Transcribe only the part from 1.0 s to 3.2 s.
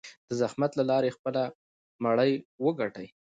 خپله مړۍ وګټي.